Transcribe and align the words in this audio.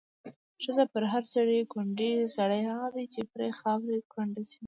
ښځه 0.63 0.83
په 0.91 0.97
هر 1.13 1.23
سړي 1.33 1.57
کونډيږي، 1.71 2.25
سړی 2.37 2.61
هغه 2.71 2.89
دی 2.95 3.05
چې 3.13 3.21
پرې 3.31 3.49
خاوره 3.59 3.97
کونډه 4.11 4.43
شينه 4.49 4.59